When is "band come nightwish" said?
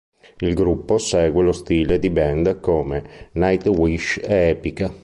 2.09-4.17